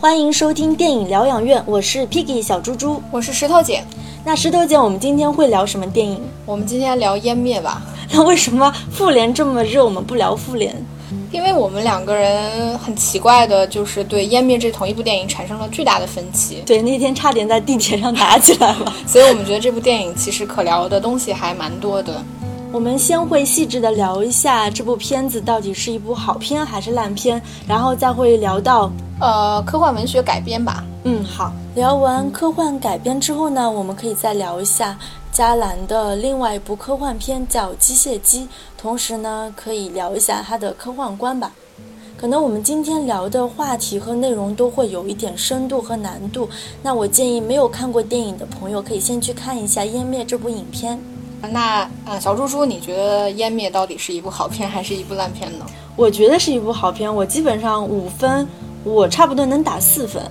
[0.00, 3.84] 欢迎收听电影疗养院，我是 Piggy 小猪猪，我是石头姐。
[4.24, 6.18] 那石头姐，我们今天会聊什么电影？
[6.46, 7.82] 我们今天聊《湮灭》吧。
[8.10, 10.74] 那为什么复联这么热，我们不聊复联？
[11.30, 16.62] 因为我们两个人很奇怪的，就是对《湮灭》这同一部电影产生了巨大的分歧。
[16.64, 18.90] 对，那天差点在地铁上打起来了。
[19.06, 22.24] 所以我们觉得这部电影其实可聊的东西还蛮多的。
[22.72, 30.84] 我们先会细致的聊一下这部片子到底是一部好片还是烂片，然后再会聊到呃科幻文学改编吧。
[31.04, 31.52] 嗯，好。
[31.74, 34.98] 聊完科幻改编之后呢，我们可以再聊一下
[35.30, 38.44] 加兰的另外一部科幻片叫《机械姬》，
[38.76, 41.52] 同时呢，可以聊一下他的科幻观吧。
[42.18, 46.46] 可能我们今天聊的话题和内容都会有一点深度和难度，
[46.82, 51.00] 那我建议没有看过电影的朋友可以先去看一下《湮灭》这部影片。
[51.50, 55.64] 那呃，小猪猪，你觉得《湮灭》到底是一部好片还是一部烂片呢？
[55.96, 58.46] 我觉得是一部好片，我基本上五分，
[58.84, 60.22] 我差不多能打四分。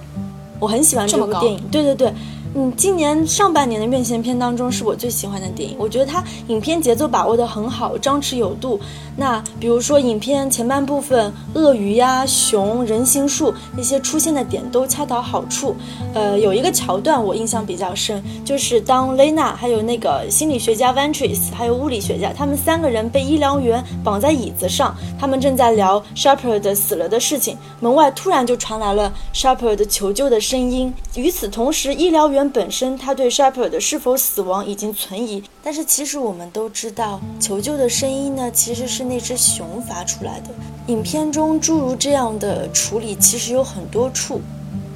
[0.59, 2.13] 我很喜欢这部电影，对对对。
[2.55, 5.75] 嗯，今年上半年的院线片当中是我最喜欢的电影。
[5.77, 8.79] 我觉得它影片节奏把握得很好，张弛有度。
[9.15, 15.75] 那比如说影片前半部分，鳄鱼呀、熊、人形树那些出现的点都恰到好处。
[16.15, 30.91] 呃，有一个桥段我印象比较深，就是当雷娜还有那个心理学家 Ventris 还有物理学家，他们三个人被医疗员绑在椅子上，他们正在聊 Shepard 死了的事情，门外突然就传来了 Shepard 求救的声音。
[31.13, 32.38] 与此同时，医疗员。
[32.47, 40.49] 本身他对 Shepard 是否死亡已经存疑，但是其实我们都知道，求救的声音呢，其实是那只熊发出来的。
[40.85, 44.39] 影片中诸如这样的处理其实有很多处，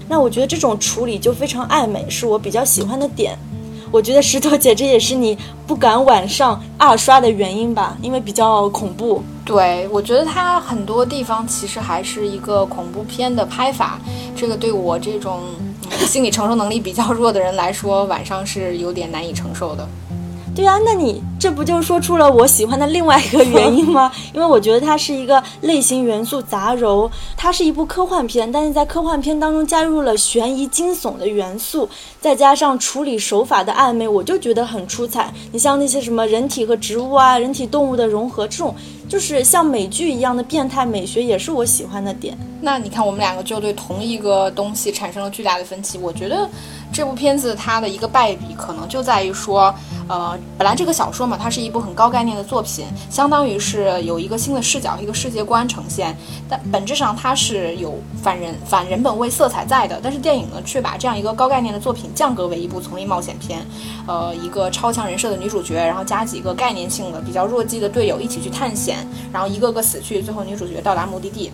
[0.07, 3.35] 那我觉得这种处理就非常暧昧，是我比较喜欢的点。
[3.91, 9.23] 我觉得石头姐这也是你不敢晚上二刷的原因吧，因为比较恐怖。
[9.43, 13.99] 对，我觉得它很多地方其实还是一个恐怖片的拍法，
[14.35, 15.41] 这个对我这种。
[16.07, 19.87] 心理承受能力比较弱的人来说，晚上是有点难以承受的。
[20.55, 24.11] 对啊，那你这不就说出了我喜欢的另外一个原因吗？
[24.35, 31.89] 因为我觉得它是一个类型元素杂糅，它是一部科幻片，但是在科幻片当中加入了悬疑惊悚的元素，
[32.21, 35.33] 再加上处理手法的暧昧，我就觉得很出彩。
[35.51, 38.75] 你像那些什么人体和植物啊，人体动物的融合，这种
[39.13, 42.35] 就是像美剧一样的变态美学，也是我喜欢的点。
[42.61, 45.99] 那你看，我们两个就对同一个东西产生了巨大的分歧。
[45.99, 46.49] 我觉得
[46.91, 49.71] 这部片子它的一个败笔，可能就在于说。
[50.09, 56.13] 呃，本来这个小说嘛，它是一部很高概念的作品，相当于是有一个新的视角、一个世界观呈现。
[56.49, 59.97] 但本质上它是有反人、反人本位色彩在的。
[60.03, 63.65] 但是电影呢，却把这样一个高概念的作品降格为一部丛林冒险片。
[64.05, 71.51] 呃，一个超强人设的女主角，然后加几个概念性的、比较弱鸡的队友一起去探险，然后一个个死去，最后女主角到达目的地。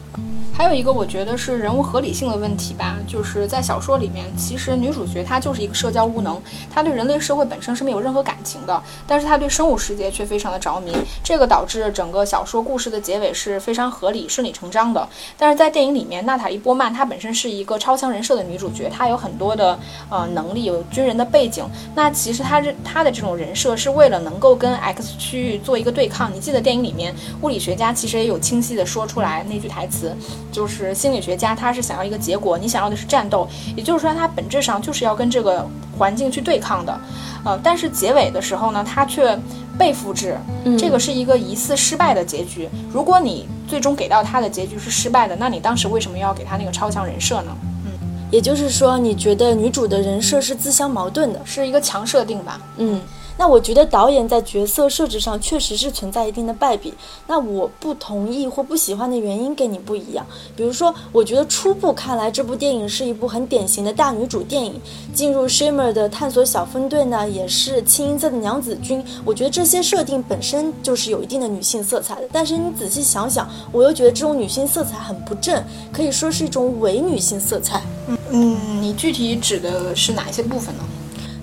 [0.59, 6.37] 还有一个，我觉得是人物合理性的问题吧，就是在小说里面，其实女主角她就是一个社交无能，
[6.69, 10.91] 她对人类社会本身是没有任何感情的，但是她对生物世界却非常的着迷，
[11.23, 15.07] 这个导致整个小说故事的结尾是非常合理、顺理成章的。
[15.37, 21.63] 但是在电影里面，娜塔莉波曼她本身是一个超强人设的女主角，她有很多的呃能力，有军人的背景，
[21.95, 26.29] 那其实她这她的这种人设是为了能够跟 X 区域做一个对抗。
[26.35, 30.13] 你记得电影里面物理学家其实也有清晰的说出来那句台词。
[30.59, 33.47] 就是心理学家，他是想要一个结果，你想要的是战斗，
[33.77, 35.65] 也就是说，他本质上就是要跟这个
[35.97, 36.99] 环境去对抗的，
[37.45, 39.39] 呃，但是结尾的时候呢，他却
[39.77, 40.37] 被复制，
[40.77, 42.67] 这个是一个疑似失败的结局。
[42.91, 47.55] 如果你最终给到他的结局是失败的，那你当时为什么要给他那个超强人设呢？
[47.85, 47.91] 嗯，
[48.29, 52.59] 也就是说，你觉得女主的人设是自相矛盾的，是一个强设定吧？
[52.75, 52.99] 嗯。
[53.39, 56.93] 那我觉得导演在角色设置上确实是存在一定的败笔。
[57.25, 60.27] 那我不同意或不喜欢的原因跟你不一样。
[60.57, 64.73] 比如说，我觉得初步看来这部电影是一部很典型的大女主电影。
[65.13, 69.01] 进入 Shimmer 的探索小分队呢，也是清一色的娘子军。
[69.23, 72.27] 我觉得这些设定本身就是有一定的女性色彩的。
[72.33, 75.63] 但是你仔细想想，我又觉得这种女性色彩很不正，
[75.93, 77.81] 可以说是一种伪女性色彩。
[78.07, 80.83] 嗯嗯，你具体指的是哪一些部分呢？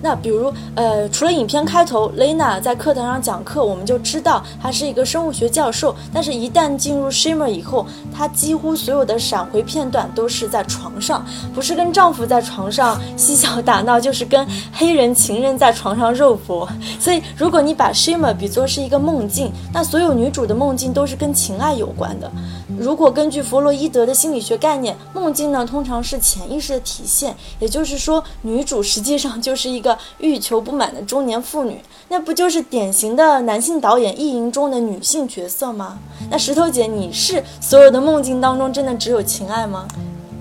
[0.02, 5.94] 那比如，呃，除了影片开头，Lena 在课堂上讲课，我们就知道她是一个生物学教授。
[6.12, 16.69] 但是，一旦进入 Shimmer 以后，她几乎所有的闪回片段都是在床上，不是跟丈夫在床上嬉笑打闹，就是跟黑人情人在床上肉搏。
[17.00, 22.31] 所以，如果你把 Shimmer 比作是一个梦境，那所有女主的梦境都是跟情爱有关的。
[22.78, 29.86] 如果根据弗洛伊德的心理学概念，梦境呢通常是潜意识的体现，也就是说，女主实际上就是一个
[30.19, 31.79] 欲求不满的中年妇女，
[32.09, 35.99] 那不就是典型的男性导演意淫中的女性角色吗？
[36.31, 39.87] 那石头姐，你是所有的梦境当中真的只有情爱吗？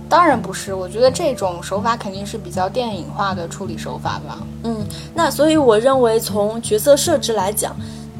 [0.07, 4.39] 当然不是，我觉得这种手法肯定是比较电影化的处理手法吧。
[4.63, 7.75] 嗯，那所以我认为从角色设置来讲。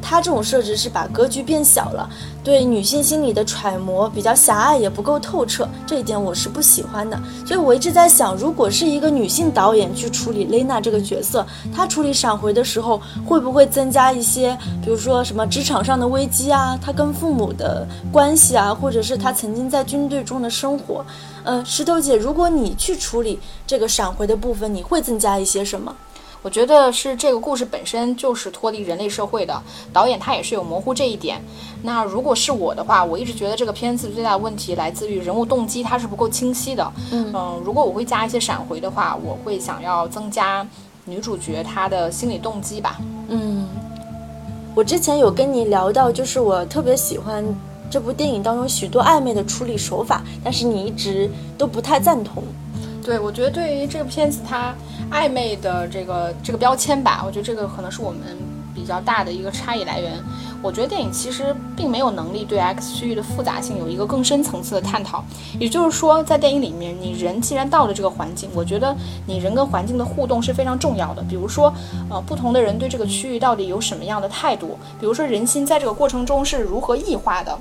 [0.07, 2.07] 他这种设置是把格局变小了，
[2.43, 7.19] 对女性心理的揣摩比较狭隘，也不够透彻，这一点我是不喜欢的。
[7.43, 11.43] 所以我一直在想，如果是一个女性导演去处理蕾娜这个角色，
[11.73, 21.03] 她处理闪回的时候，会不会增加一些，比如说什么职场上的危机啊，她跟父母的关系啊，或者是她曾经在军队中的生活？
[21.45, 25.95] 嗯，石头姐，如果你去处理这个闪回的部分，你会增加一些什么？
[26.45, 29.59] 我觉得是这个故事本身就是脱离人类社会的，
[29.91, 31.41] 导演他也是有模糊这一点。
[31.81, 36.93] 那如果是我的话，我一直觉得这个片子最大的问题来自于人物动机，它是不够清晰的。
[37.11, 37.33] 嗯，
[37.65, 40.63] 如果我会加一些闪回的话，我会想要增加
[41.05, 42.99] 女主角她的心理动机吧。
[43.29, 43.67] 嗯，
[44.75, 47.43] 我之前有跟你聊到，就是我特别喜欢
[47.89, 51.27] 这部电影当中许多暧昧的处理手法，但是你一直
[51.57, 52.43] 都不太赞同。
[53.05, 54.73] 对，我觉得对于这个片子，它
[55.11, 58.19] 暧昧的这个这个标签吧，我觉得这个可能是我们
[58.73, 60.13] 比较大的一个差异来源。
[60.63, 65.23] 我觉得电影其实并没有能力对 X 区域的复杂性有一个更深层次的探讨。
[65.59, 68.95] 也就是说，在电影里面，你人既然到了这个环境，我觉得
[69.27, 71.21] 你人跟环境的互动是非常重要的。
[71.29, 71.71] 比如说，
[72.09, 74.79] 呃，不同的人对这个区域到底有什么样的态度？
[74.99, 77.55] 比如说，人心在这个过程中是如何异化的？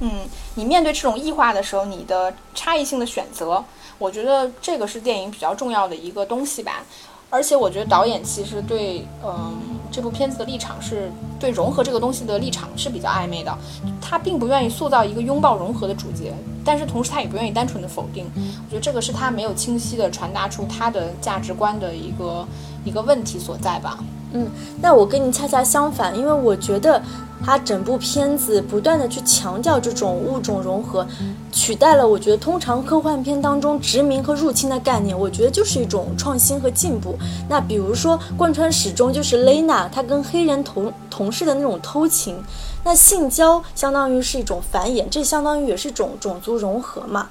[0.00, 0.10] 嗯，
[0.54, 3.64] 你面对这种异化的时候，你的差异性的选择。
[3.98, 6.82] 我觉得这个是电影比较重要的一个东西吧，
[7.30, 9.56] 而且我觉得导演其实对，嗯，
[9.90, 11.10] 这部片子的立场是
[11.40, 13.56] 对融合这个东西的立场是比较暧昧的，
[13.98, 22.46] 他并不愿意塑造一个拥抱融合的主角，但是同时他也不愿意单纯的否定，我觉得这个是他没有清晰的传达出他的价值观的一个
[22.84, 23.98] 一个问题所在吧。
[24.32, 24.46] 嗯，
[24.82, 27.02] 那我跟你恰恰相反，因为我觉得。
[27.44, 31.06] 它整部片子不断的去强调这种物种融合，
[31.52, 37.16] 取代了我觉得通常科幻片当中殖民和入侵的概念，我觉得就是一种创新和进步。
[37.48, 42.42] 那比如说贯穿始终就是蕾娜她跟黑人同同事的那种偷情，
[42.84, 47.28] 那性交相当于是一种繁衍，这相当于也是一种种族融合嘛。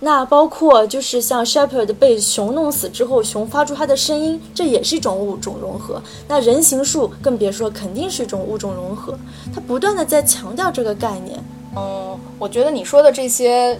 [0.00, 6.02] 那包括就是像 Shepherd 被熊弄死之后，熊发出它的声音，这也是一种物种融合。
[6.28, 9.18] 那人形树更别说，肯定是一种物种融合。
[9.54, 11.38] 它不断的在强调这个概念。
[11.76, 13.78] 嗯，我觉得你说的这些。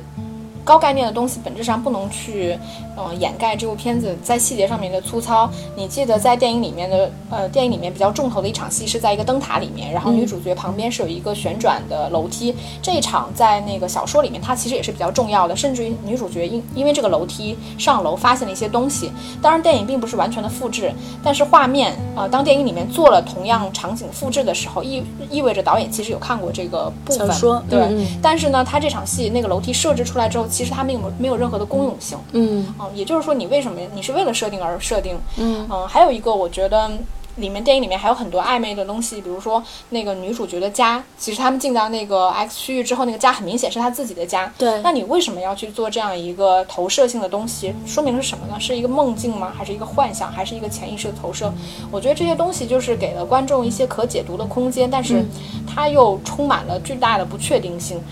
[0.65, 2.59] 高概念的东西本质上不能去，
[2.98, 5.48] 嗯，掩盖这部片子在细节上面的粗糙。
[5.76, 12.54] 你记得在电影里面的，呃，电影里面比较重头的一场戏是在一个灯塔里面，然后女主角旁边是有一个旋转的楼梯。
[12.82, 19.12] 这一场在那个小说里面，它其实也是比较重要的，甚至于女主角因因为这个楼梯上楼发现了一些东西。
[19.40, 20.92] 当然，电影并不是完全的复制，
[21.22, 27.28] 但是画面，呃，当电影里面做了同样场景复制的时候，意意味着导演其实有看过这个部分。
[27.70, 30.46] 对，但是呢，他这场戏那个楼梯设置出来之后。
[30.48, 36.90] 其实它没有没有任何的公用性，嗯，啊，也就是说，你为什么你是为了设定而设定，嗯，嗯，还有一个，我觉得。
[37.38, 44.52] 里面电影里面还有很多暧昧的东西，比如说那个女主角的家，其实他们进到那个 X 区域之后，那个家很明显是她自己的家。
[44.58, 47.73] 对，那你为什么要去做这样一个投射性的东西？
[47.87, 48.58] 说明是什么呢？
[48.58, 49.52] 是一个梦境吗？
[49.56, 50.32] 还是一个幻想？
[50.32, 51.55] 还是一个潜意识的投射？
[51.93, 55.24] 我觉得这些东西就是给了观众一些可解读的空间，但是
[55.65, 58.03] 它又充满了巨大的不确定性，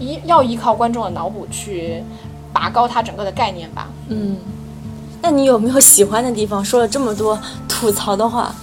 [0.00, 2.02] 依要依靠观众的脑补去
[2.52, 3.88] 拔高它整个的概念吧。
[4.08, 4.36] 嗯，
[5.20, 6.64] 那你有没有喜欢的地方？
[6.64, 8.54] 说了这么多吐槽的话。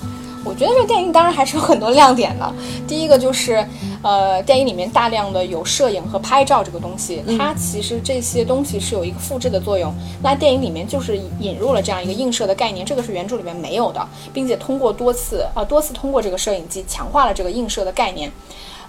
[0.45, 2.51] 我觉得这个电影当然还是有很多亮点的。
[2.87, 3.63] 第一个就是，
[4.01, 9.93] 呃，电影里面大量的有摄影和拍照这个东西，它其实这些东西是有一个复制的作用。
[10.23, 18.31] 那电影里面就是引入了这样一个映射的概念，这个是原著里面没有的，并且通过多次呃多次通过这个摄影机强化了这个映射的概念。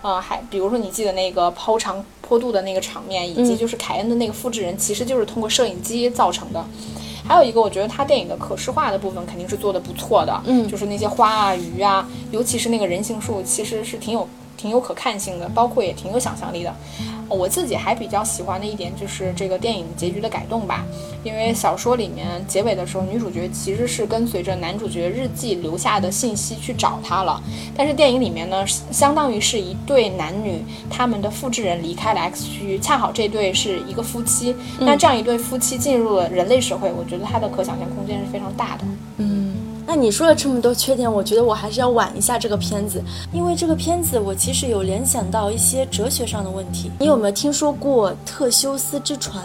[0.02, 6.64] 呃，还比如说你记得那个抛长坡度的那个场面，以及就是凯恩的那个复制人，其实就是通过摄影机造成的。
[7.28, 14.28] 还有一个，我觉得他电影的可视化的部分肯定是做的不错的，嗯，就是那些花啊、鱼啊，尤其是那个人形树，其实是挺有。
[14.60, 16.74] 挺有可看性的，包括也挺有想象力的。
[17.30, 20.84] 我自己还比较喜欢的一点就是这个电影结局的改动吧，
[21.22, 27.40] 因为小说里面结尾的时候，女主角其实是跟随着男主角日记留下的信息去找他了，
[27.74, 34.54] 但是电影里面呢，相当于是一对男女，他们的复制人离开了 X 区，恰好这对是一个夫妻。
[34.80, 38.84] 那这样一对夫妻进入了人类社会，我觉得他的可想象空间是非常大的。
[39.18, 39.49] 嗯。
[39.92, 46.92] 那你说了这么多缺点，我觉得我还是要挽一下这个片子，因为这个片子我其实有联想到一些哲学上的问题。
[47.00, 49.42] 你有没有听说过特修斯之船？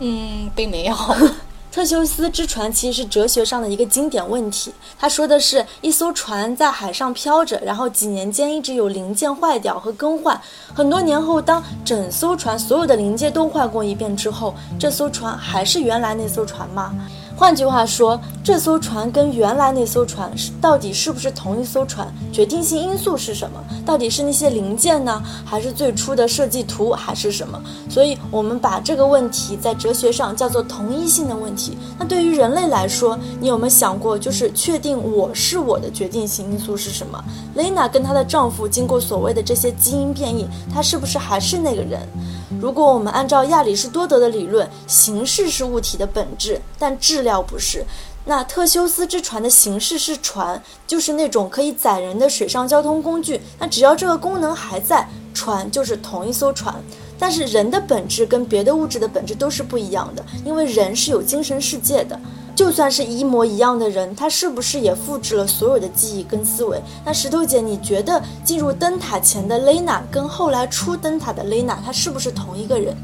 [0.00, 0.94] 嗯，并没有。
[1.72, 4.70] 特修斯之船其实是哲学上的一个经典问题。
[4.98, 10.38] 他说的是一艘船在海上漂着，然后几年间一直有零件坏掉和更换。
[10.74, 16.94] 很多年后，当整艘船所有的零件都换过一遍之后，这艘船还是原来那艘船吗？
[17.38, 22.10] 换句话说，这艘船跟原来那艘船是到底是不是同一艘船？
[22.32, 23.62] 决定性因素是什么？
[23.84, 27.62] 到底是那些零件呢，还是最初的设计图，还是什么？
[27.90, 31.76] 所以，我们把这个问题在哲学上叫做同一性的问题。
[31.98, 37.22] 那对于人类来说，你有没有想过，就是确定我是我的决定性因素是什么？
[37.54, 42.00] 雷娜跟她的丈夫经过所谓的这些基因变异，她是不是还是那个人？
[42.58, 47.84] 如果我们按照亚里士多德的理论，形式是物体的本质，但质料不是。
[48.24, 53.40] 那特修斯之船的形式是船，就是那种可以载人的水上交通工具。
[53.58, 56.74] 那只要这个功能还在，船就是同一艘船。
[57.18, 62.18] 但是人的本质跟别的物质的本质都是不一样的，因为人是有精神世界的。
[62.54, 66.80] 就算是一模一样的人，他是不是也复制了所有的记忆跟思维？
[67.04, 72.96] 那石头姐，你觉得进入灯塔前的雷娜跟后来出灯塔的雷娜，她是不是同一个人？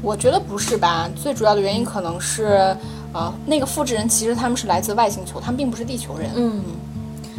[0.00, 1.10] 我觉得不是吧。
[1.20, 2.76] 最主要的原因可能是，
[3.14, 6.30] 呃，那个复制人其实他们是来自外星球，他们并不是地球人。
[6.34, 6.62] 嗯。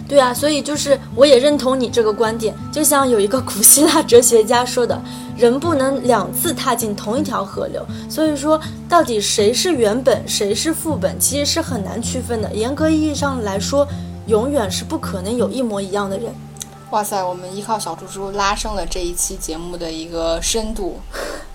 [0.08, 2.54] 对啊，所以就是我也认同你这个观点。
[2.72, 5.02] 就像有一个古希腊哲学家说的，
[5.36, 7.84] 人不能两次踏进同一条河流。
[8.08, 12.54] 所以说，到底谁是原本，谁是副本，其实是很难区分的。
[12.54, 13.88] 严格意义上来说，
[14.28, 16.32] 永远是不可能有一模一样的人。
[16.92, 21.00] 哇塞，我们依靠小猪猪拉升了这一期节目的一个深度。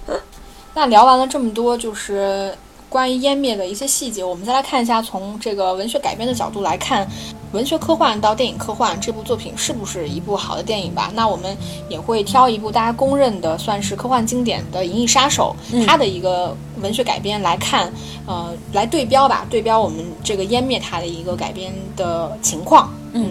[0.74, 2.52] 那聊完了这么多，就是
[2.90, 7.08] 关于湮灭的一些细节，我们再来看一下，从这个文学改编的角度来看。
[7.52, 11.10] 文学科幻到电影科幻，这部作品是不是一部好的电影吧？
[11.16, 11.56] 那我们
[11.88, 17.92] 也会挑一部大家公认的算是科幻经典的《银翼杀手》，它的一个文学改编来看，
[18.24, 23.28] 呃，来对标吧，对标我们这个湮灭它的一个改编的情况，嗯。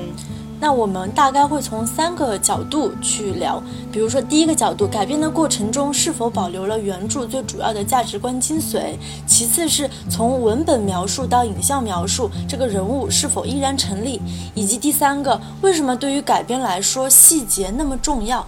[0.62, 3.64] 那我们大概会从三个角度去聊，
[3.94, 14.20] 比如说第一个角度，改编的过程中是否保留了原著最主要的价值观精髓；其次是从文本描述到影像描述，这个人物是否依然成立；
[14.54, 18.46] 以及第三个，为什么对于改编来说细节那么重要？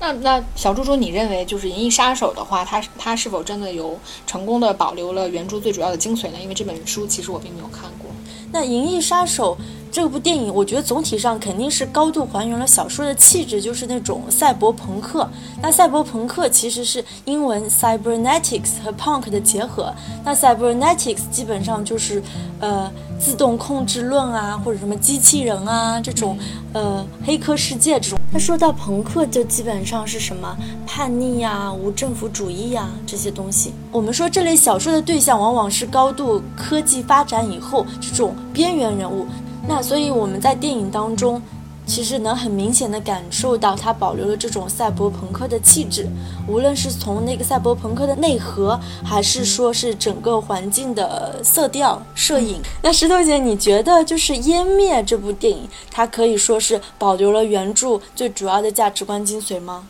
[0.00, 6.38] 那那小猪猪，你认为就是《银翼杀手》的话，它它是否真的有成功的保留了原著最主要的精髓呢？
[6.42, 8.10] 因为这本书其实我并没有看过。
[8.50, 9.54] 那《银翼杀手》。
[9.92, 15.28] 这部电影，我觉得总体上肯定是高度还原了小说的气质，就是那种赛博朋克。
[15.60, 19.92] 那赛博朋克其实是英文 cybernetics 和 punk 的结合。
[20.24, 22.22] 那 cybernetics 基本上就是，
[22.58, 26.38] 呃，自动控制论啊，或者什么机器人啊这种，
[26.72, 28.18] 呃，黑客世界这种。
[28.32, 30.56] 那说到朋克，就基本上是什么
[30.86, 33.74] 叛逆呀、无政府主义呀这些东西。
[33.90, 39.26] 我们说这类小说的对象往往是高度科技发展以后这种边缘人物。
[39.66, 41.40] 那所以我们在电影当中，
[41.86, 46.06] 其实能很明显的感受到它保留了这种赛博朋克的气质，
[46.46, 52.60] 无论是从那个赛博朋克的内核，还是说是整个环境的色调、摄影。
[52.82, 59.86] 那石头姐，你觉得就是《湮灭》这部电影，它可以说是保留了原著最主要的价值观精髓吗？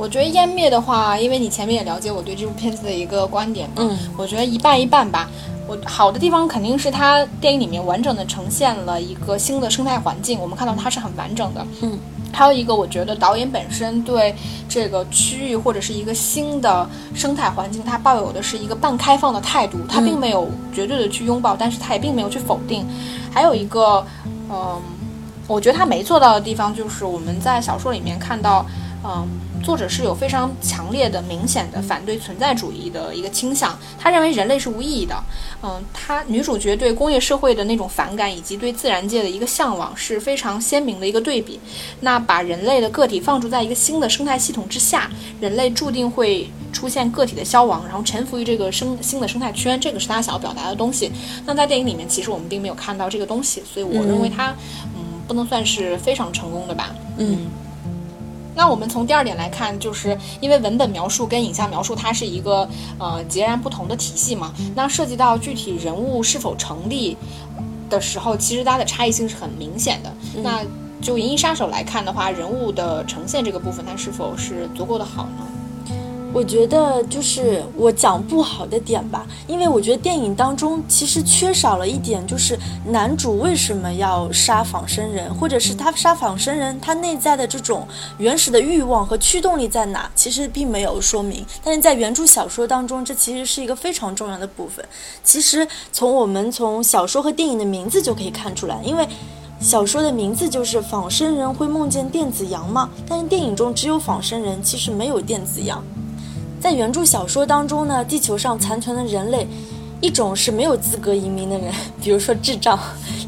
[0.00, 5.28] 我觉得《湮灭》的话，因为你前面也了解我对这部片子的一个观点，嗯，我觉得一半一半吧。
[5.68, 11.66] 我好的地方肯定是它电影里面完整的呈现了一个新的生态环境，我们看到它是很完整的。
[11.82, 11.98] 嗯，
[12.32, 14.34] 还有一个，我觉得导演本身对
[14.66, 22.86] 这个区域或者是一个新的生态环境，他抱有的是一个半开放的态度，他并没有绝对的去拥抱，但是他也并没有去否定。
[23.30, 24.02] 还有一个，
[24.48, 24.80] 嗯，
[25.46, 28.64] 我觉得他没做到的地方就是我们在小说里面看到，
[29.04, 29.28] 嗯。
[29.62, 35.14] 作者是有非常强烈的、明显的反对存在主义的一个倾向，他认为人类是无意义的。
[35.62, 41.60] 嗯，他女主角对工业社会的那种反感，以及对自然界的一个向往，是非常鲜明的一个对比。
[42.00, 51.12] 那把人类的个体放逐在一个新的生态系统之下，人类注定会出现个体的消亡，然后臣服于这个生新的生态圈，这个是他想要表达的东西。
[51.44, 54.54] 那在电影里面，其实我们并没有看到这个东西，所以我认为他，
[54.96, 56.94] 嗯，不能算是非常成功的吧。
[57.18, 57.46] 嗯。
[58.54, 64.52] 那我们从第二点来看，就是因为文本描述跟影像描述它是一个呃截然不同的体系嘛。
[64.74, 67.16] 那涉及到具体人物是否成立
[67.88, 70.12] 的时候，其实它的差异性是很明显的。
[70.42, 70.62] 那
[71.00, 75.46] 就《银翼杀手》来看的话，人物的呈现这个部分，它是否是足够的好呢？
[76.32, 82.56] 我觉得就是我讲不好的点吧，因为我觉得电影当中其实缺少了一点，就是
[82.86, 87.86] 男主为什么要杀仿生人，或者是他杀仿生人，他内在的这种
[88.18, 91.44] 原始的欲望和驱动力在哪，其实并没有说明。
[91.64, 94.84] 但是在原著小说当中，这其实是一个非常重要的部分。
[95.24, 99.06] 其实从我们从小说和电影的名字就可以看出来，因为
[99.60, 105.84] 小说的名字就是仿生人会梦见电子羊嘛，但是电影中只有仿生人，其实没有电子羊。
[106.60, 109.48] 在原著小说当中呢，地球上残存的人类，
[110.02, 112.78] 一种是没有资格移民的人，比如说智障；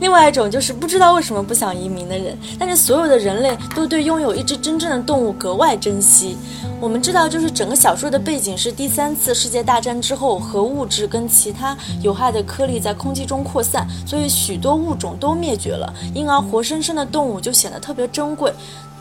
[0.00, 2.36] 另外一种就是不知道为什么不想移民的人。
[2.58, 6.36] 但是所有的人类都对拥有一只真正的动物格外珍惜。
[6.78, 18.52] 我们知道，就是整个小说的背景是第三次世界大战之后，核物质跟其他有害的颗粒在空气中扩散，所以许多物种都灭绝了，因而活生生的动物就显得特别珍贵。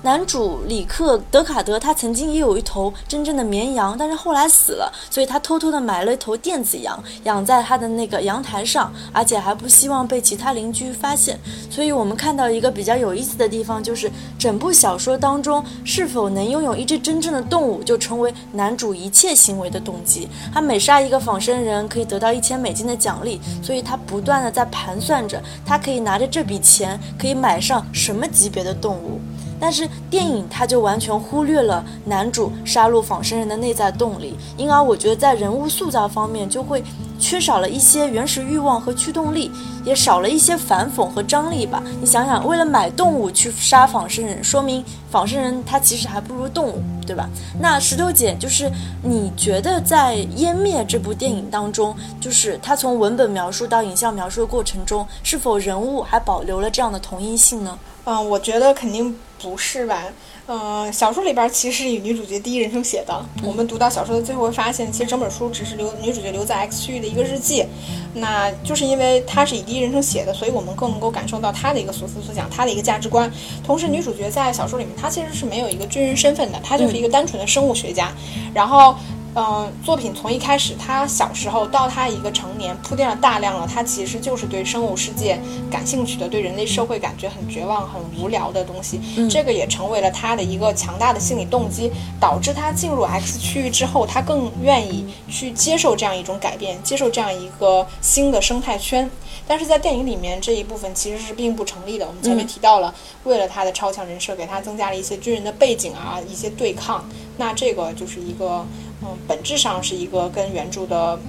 [0.04, 11.40] 男主里克德卡德，他曾经也有一头真正的绵羊，但是后来死了，所以他偷偷的买了一头电子羊，养在他的那个阳台上，而且还不希望被其他邻居发现。
[11.70, 20.28] 所以我们看到一个比较有意思的地方，就是整部小说当中，是否能拥有一只真正的动物，就成为男主一切行为的动机。
[20.52, 29.22] 他每杀一个仿生人，可以得到一千美金的奖励，所以他不断的在盘算着，他可以拿着这笔钱，可以买上什么级别的动物。
[29.62, 36.84] 但是电影它就完全忽略了男主杀戮仿生人的内在动力，因而我觉得在人物塑造方面就会
[37.20, 39.52] 缺少了一些原始欲望和驱动力，
[39.86, 41.84] 也少了一些反讽和张力吧。
[42.00, 47.30] 你想想，为了买动物去杀仿生人，说明仿生人他其实还不如动物，对吧？
[47.60, 48.72] 那石头姐就是
[49.04, 57.78] 你觉得在《湮灭》这部电影当中，就是他从文本描述到影像描述的过程中，是否人物还保留了这样的同一性呢？
[58.06, 60.04] 嗯，我觉得肯定不是吧。
[60.48, 63.26] 嗯，小说里边其实是以女主角第一人称写的。
[63.44, 67.66] 我们读到小说的最后会发现，其实整本书只是留女主角留在 X 区域的一个日记。
[68.14, 73.32] 那就是因为她是以第一人称写的，所以我们更能够感受到她的一个所思所想，她的一个价值观。
[73.64, 78.12] 同时，女主角在小说里面，她其实是没有一个军人身份的，她就是一个单纯的生物学家。
[78.54, 78.96] 然后。
[79.34, 85.40] 嗯，作品从一开始，他小时候到他一个成年，铺垫了大量了，他其实就是对生物世界
[85.72, 89.00] 感兴趣的，对人类社会感觉很绝望、很无聊的东西。
[89.30, 91.90] 这个也成为了他的一个强大的心理动机，
[92.20, 99.10] 导致他进入 X 区域之后，他更愿意去接受这样一种改变，接受这样一个新的生态圈。
[99.48, 102.06] 但是在电影里面这一部分其实是并不成立的。
[102.06, 107.06] 我们前面提到了，为了他的超强人设，给他增加了一些军人的背景啊，一些对抗。
[107.38, 108.66] 那这个就是一个。
[109.04, 111.20] 嗯，本质上是一个跟原著的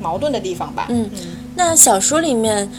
[0.00, 0.86] 矛盾的地方吧。
[0.88, 1.10] 嗯，
[1.54, 2.70] 那小说里面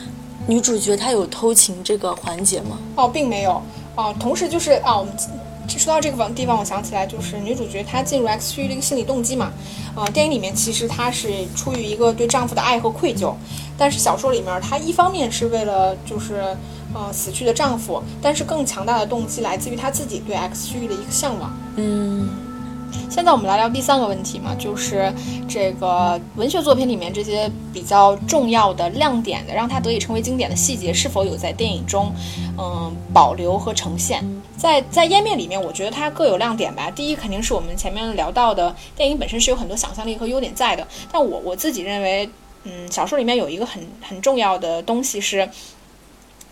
[0.48, 2.80] 女主角她有偷情这个环节吗？
[2.96, 3.62] 哦，并没有。
[3.96, 5.14] 哦，同时就是啊，我们
[5.68, 9.52] 说到这个地方，我想起来就是女主角她进入 X 区域的一个心理动机嘛。
[9.96, 13.34] 呃，电影里面其实她是出于一个对丈夫的爱和愧疚，
[13.78, 16.56] 但是小说里面她一方面是为了就是
[16.94, 21.56] 呃死去的丈夫，但是更强大的动机来自于她自己对 X 区域的一个向往。
[21.76, 22.30] 嗯。
[23.12, 25.14] 现在我们来聊第三个问题嘛，就是
[25.46, 32.10] 这个文学作品里面这些比较重要的亮点的，让它得以成为经典的细节，是否有在电影中，
[32.58, 34.24] 嗯，保留和呈现？
[34.56, 36.90] 在在湮灭里面，我觉得它各有亮点吧。
[36.90, 40.88] 第一，肯定是我们前面聊到的，电影本身是有很多想象力和优点在的。
[41.12, 42.30] 但我我自己认为，
[42.64, 45.50] 嗯，小说里面有一个很很重要的东西是。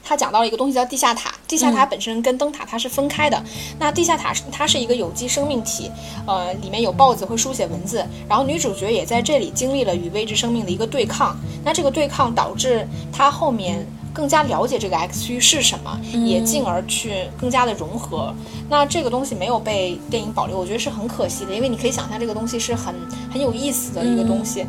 [0.10, 3.40] 他讲到了一个东西叫地下塔，地下塔本身跟灯塔它是分开的。
[3.78, 5.92] 那地下塔它是一个有机生命体，
[6.26, 11.38] 呃，里面有豹子会书写文字，然后女主角也在这里经历了与未知生命的一个对抗。
[11.64, 18.34] 那这个对抗导致她后面更加了解这个 X 区是什么，也进而去更加的融合。
[18.68, 22.96] 那这个东西没有被电影保留，我觉得是很可惜的，因为你可以想象这个东西是很
[23.32, 24.66] 很有意思的一个东西。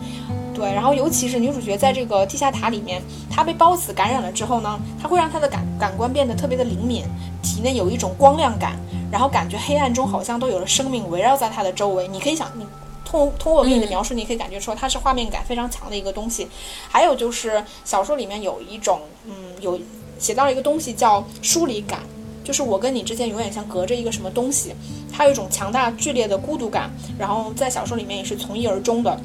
[0.61, 7.03] 对，然后尤其是女主角在这个地下塔里面，她被孢子感染了之后呢，她会让她的感感官变得特别的灵敏，
[7.43, 8.79] 体内有一种光亮感，
[9.11, 12.07] 然后感觉黑暗中好像都有了生命围绕在她的周围。
[12.09, 12.67] 你可以想，你
[13.07, 16.47] 通通过我给你的描述，你可以感觉出它是画面感非常强的一个东西。
[16.91, 19.81] 还有就是小说里面有一种，嗯，有
[20.19, 22.01] 写到了一个东西叫疏离感，
[22.45, 24.75] 就是我跟你之间永远像隔着一个什么东西，
[25.11, 26.91] 它有一种强大剧烈的孤独感。
[27.19, 29.19] 然后在小说里面也是从一而终的。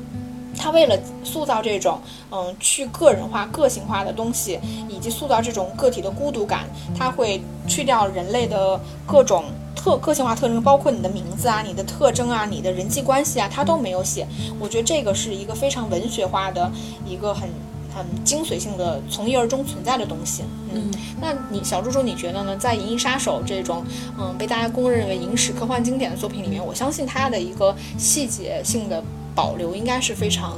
[0.58, 2.00] 他为了塑造这种
[2.32, 6.66] 嗯去个人化、个性化的东西，以及塑造这种个体的孤独感，
[6.98, 14.28] 他会去掉人类的各种特个性化特征，包括你的名字啊、你的特征啊、你的人际关系啊，他都没有写。
[14.60, 16.72] 我觉得这个是一个非常文学化的
[17.06, 17.50] 一个很
[17.94, 20.44] 很精髓性的从一而终存在的东西。
[20.74, 20.92] 嗯，
[21.22, 22.58] 那你小猪猪你觉得呢？
[22.58, 23.84] 在《银翼杀手》这种
[24.20, 29.02] 嗯被大家公认为影史科幻经典的作品里面，我相信它的一个细节性的
[29.36, 30.58] 保留应该是非常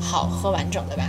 [0.00, 1.04] 好和完整的吧。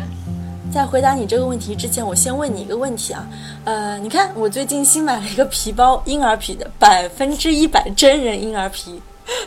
[0.74, 3.26] 在回答你这个问题之前，我先问你一个问题啊，
[3.64, 9.02] 呃，你看我最近新买了一个皮包，婴儿皮的，百分之一百真人婴儿皮，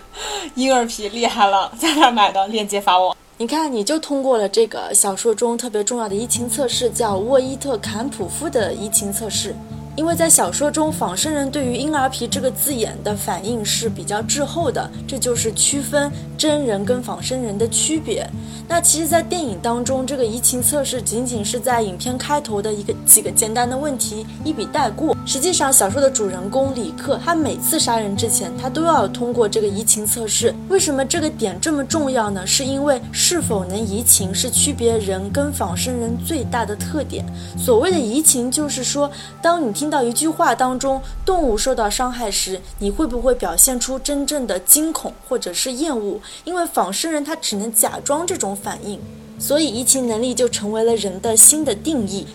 [0.57, 2.49] 婴儿皮厉害了，在哪买的？
[2.49, 3.15] 链接发我。
[3.37, 9.55] 你看，你就通过了这个小说中特别重要的疫情测试，叫沃伊特坎普夫的疫情测试。
[9.99, 18.25] 因为在小说中，仿生人对于婴儿皮这个字眼的反应是比较滞后的，这就是区分真人跟仿生人的区别。
[18.69, 25.17] 那其实，在电影当中，这个移情测试仅仅是在影片开头的一个几个简单的问题一笔带过。
[25.27, 30.55] 实际上，小说的主人公李克，他每次杀人之前，他都要通过这个移情测试。
[30.69, 32.47] 为什么这个点这么重要呢？
[32.47, 37.27] 是因为是否能移情是区别人跟仿生人最大的特点。
[37.57, 39.11] 所谓的移情，就是说，
[39.43, 46.21] 当你听到一句话当中动物受到伤害时，你会不会表现出真正的惊恐或者是厌恶？
[46.45, 48.49] 因为仿生人他只能假装这种。
[48.61, 48.99] 反应，
[49.39, 52.27] 所以移情能力就成为了人的新的定义。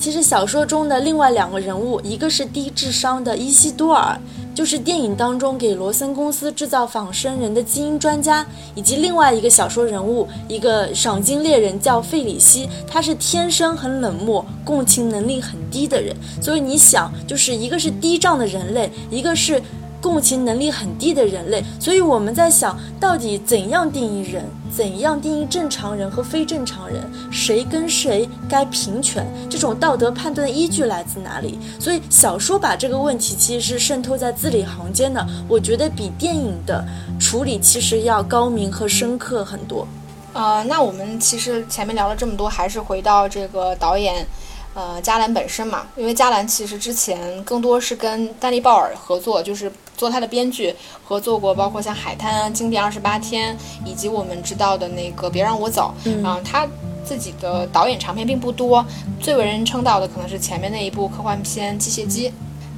[0.00, 4.18] 其实小说中的另外两个人物，一个是低智商的伊西多尔，
[4.54, 16.14] 就是电影当中给罗森公司制造仿生人的基因专家，以及另外一个小说人物，一个赏金猎人叫费里希，他是天生很冷漠、共情能力很低的人。
[16.42, 19.62] 所以你想，就是一个是低障的人类，一个是。
[20.02, 24.42] 共情能力很低的人类，所以我们在想到底怎样定义人，
[24.74, 31.58] 怎样定义正常人和非正常人，谁跟谁该平权，这种道德判断的依据来自哪里？
[31.78, 36.84] 所以小说把这个问题其实是渗透在字里行间的，我觉得比电影的
[37.18, 39.86] 处理其实要高明和深刻很多。
[40.32, 44.24] 呃，那我们其实前面聊了这么多，还是回到这个导演。
[44.72, 55.92] 呃，加兰本身嘛，因为加兰其实之前更多是跟丹尼鲍尔合作，就是做他的编剧，合作过包括像《海滩》啊、《经典二十八天》，以及我们知道的那个《别让我走》。
[56.04, 56.66] 嗯，他
[57.04, 58.84] 自己的导演长片并不多，
[59.20, 62.28] 最为人称道的可能是前面那一部科幻片《机械姬》。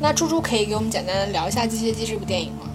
[0.00, 2.70] 那猪猪可以给我们简单聊一下《机械姬》这部电影吗？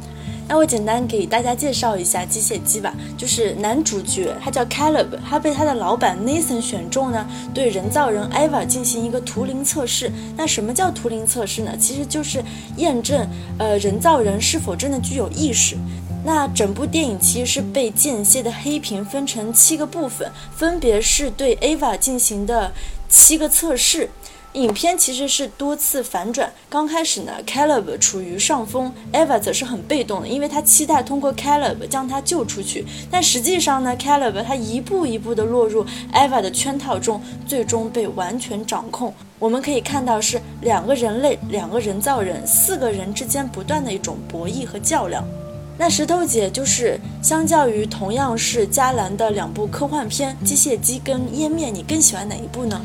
[0.50, 10.12] 那我简单给大家介绍一下机械姬吧，就是男主角他叫 Caleb，他被他的老板 Nathan 选中呢，对人造人 Eva 进行一个图灵测试。
[10.38, 11.76] 那什么叫图灵测试呢？
[11.78, 12.44] 其实就是
[12.78, 13.28] 验证
[13.60, 15.76] 呃人造人是否真的具有意识。
[16.24, 22.72] 那整部电影其实是被间歇的黑屏分成七个部分，分别是对 Eva 进行的
[23.08, 24.10] 七个测试。
[24.58, 26.52] 影片其实是多次反转。
[26.68, 32.84] 刚开始呢，Caleb 处于上风，Eva 则是很被动的，因为他期待通过 Caleb 将他救出去。
[33.12, 39.14] 但实际上呢，Caleb 他一步一步的落入 Eva 的圈套中，最终被完全掌控。
[39.38, 45.24] 我们可以看到是两个人类、两个人造人、四个人之间不断的一种博弈和较量。
[45.78, 52.82] 那石头姐就是相较于同样是加兰的两部科幻片《机械姬》跟《湮灭》，你更喜欢哪一部呢？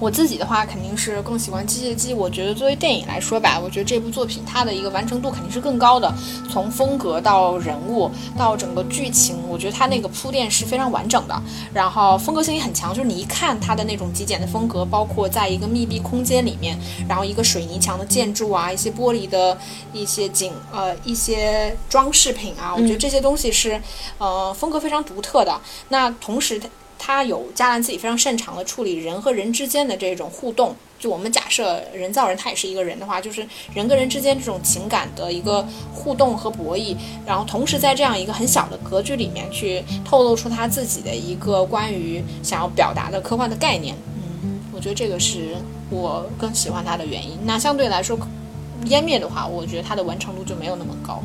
[0.00, 6.10] 我自己的话肯定是更喜欢《机械姬》，我觉得作为电影来说吧，我觉得这部作品它的一个完成度肯定是更高的。
[6.50, 11.42] 从风格到人物到整个剧情，我觉得它那个铺垫是非常完整的，
[11.74, 12.94] 然后风格性也很强。
[12.94, 19.56] 就是你一看它的那种极简的风格，包括在一个密闭空间里面，然后一个水泥墙的建筑啊，一些玻璃的
[19.92, 23.78] 一些景呃一些装饰品啊，我觉得这些东西是
[24.16, 25.60] 呃风格非常独特的。
[25.90, 26.58] 那同时
[27.02, 30.76] 他有加兰自己非常擅长的处理人和人之间的这种互动。
[30.98, 33.40] 就我们假设人造人他也是一个人的话，就是
[33.72, 43.96] 人跟人之间这种情感的一个互动和博弈，然后同时在这样一个很小的格局里面去透露出他自己的一个关于想要表达的科幻的概念。
[44.42, 45.56] 嗯，我觉得这个是
[45.88, 47.38] 我更喜欢他的原因。
[47.44, 48.18] 那相对来说，
[48.84, 51.22] 湮灭的话，我觉得它的完成度就没有那么高。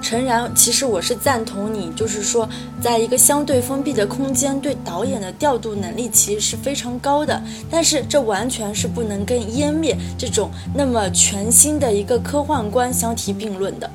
[0.00, 2.48] 诚然，其实我是赞同你，就是说，
[2.80, 7.42] 在一个相对封闭的空间，对导演的调度能力其实是非常高的。
[7.70, 13.90] 但是，这完全是不能跟湮灭这种那么全新的一个科幻观相提并论的。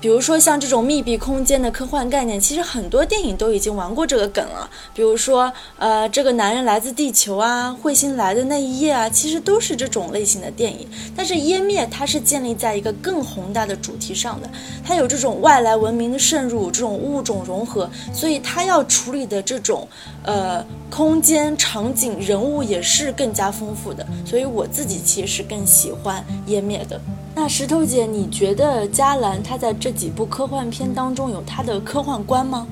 [0.00, 4.68] 比如说像这种密闭空间的科幻概念，其实很多电影都已经玩过这个梗了。
[4.94, 10.88] 比如说，呃，这个男人来自地球啊，彗星来的那一夜啊，其实都是这种类型的电影。
[11.14, 14.48] 但是湮灭它是建立在一个更宏大的主题上的，
[14.82, 19.86] 它有这种外来文明的渗入，这种物种融合，所以它要处理的这种
[20.24, 24.06] 呃空间场景人物也是更加丰富的。
[24.24, 26.98] 所以我自己其实更喜欢湮灭的。
[27.42, 32.66] 那石头姐，你觉得加兰他在这几部科幻片当中有他的科幻观吗？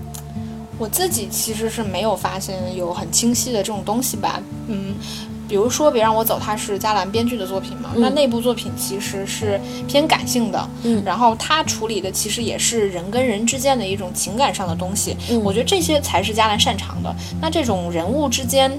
[0.77, 4.95] 我自己其实是没有发现有很清晰的这种东西吧，嗯。
[5.49, 7.89] 比如说，别让我走，它是加兰编剧的作品嘛？
[7.97, 15.17] 那那部作品其实是偏感性的，嗯，然后他处理的其实也是人跟人之间的一种情感上的东西。
[15.31, 17.17] 嗯，我觉得这些才是加兰擅长的。
[17.41, 18.71] 那这种人物之间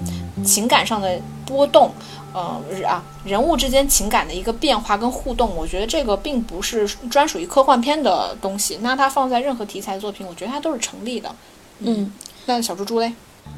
[0.46, 1.90] 情感上的波动，
[2.34, 8.78] 呃啊，人物之间情感的一个变化跟互动，我觉得这个并不是专属于科幻片的东西。
[8.82, 11.34] 那它放在任何题材作品，我觉得它都是成立的。
[11.80, 12.12] 嗯，
[12.46, 13.14] 那小猪猪嘞？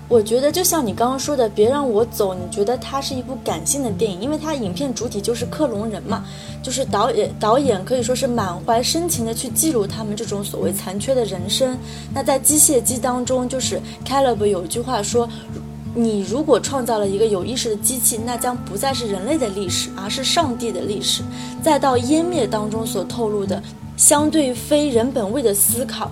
[0.07, 2.33] 我觉得就像你刚刚说的，别让我走。
[2.33, 6.23] 你觉得它是一部感性的电影，因为它影片主体就是克隆人嘛，
[6.63, 11.77] 就是导演导演可以说是满怀深情的去记录他们这种所谓残缺的人生。
[12.13, 15.27] 那在机械姬当中，就是 Caleb 有一句话说
[15.93, 21.21] ：“你如果创造了一个有意识的机器，那将不再是人类的历史，而是上帝的历史。”
[21.61, 23.61] 再到湮灭当中所透露的
[23.97, 26.09] 相对非人本位的思考。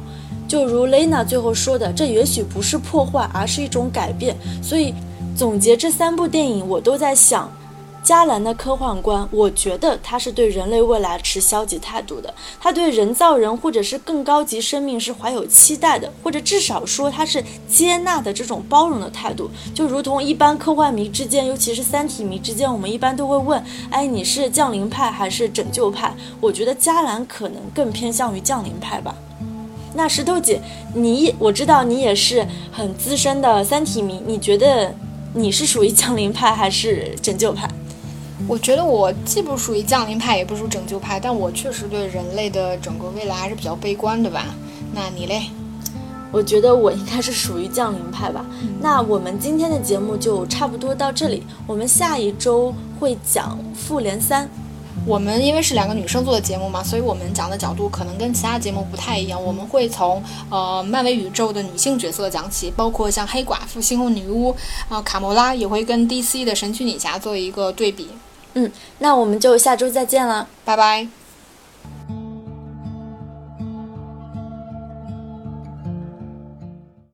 [0.48, 4.36] 就如雷娜最后说的，这也许不是破坏，而是一种改变。
[4.62, 4.94] 所以，
[5.36, 7.50] 总结这三部电影，我都在想，
[8.10, 19.48] 加兰的科幻观，我觉得他是对人类未来持消极态度的，他对人造人或者是更高级生命是怀有期待的，或者至少说他是接纳的这种包容的态度。
[19.76, 26.12] 就如同一般科幻迷之间，尤其是三体迷之间，我们一般都会问：哎，你是降临派还是拯救派？
[26.41, 29.13] 我觉得加兰可能更偏向于降临派吧。
[29.93, 30.60] 那石头姐，
[30.95, 34.95] 你我知道你也是很资深的三体迷，你觉得
[35.36, 37.69] 你是属于降临派还是拯救派？
[38.47, 44.45] 我觉得我既不属于降临派，也不属于拯救派，但我确实对人类的整个未来还是比较悲观的吧。
[44.93, 45.43] 那你嘞？
[46.32, 48.45] 我觉得我应该是属于降临派吧。
[48.80, 54.47] 那我们今天的节目就差不多到这里，我们下一周会讲复联三。
[55.08, 59.43] 我们因为是两个女生做的节目嘛，所以我们讲的角度可能跟其他节目不太一样。
[59.43, 60.21] 我们会从
[60.52, 64.56] 呃漫威宇宙的女性角色讲起，包括像黑寡妇、猩红女巫
[64.88, 68.08] 啊、卡魔拉，也会跟 DC 的神奇女侠做一个对比。
[68.60, 71.18] 嗯，那我们就下周再见了，拜拜。